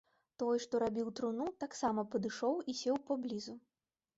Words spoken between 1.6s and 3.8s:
таксама падышоў і сеў поблізу.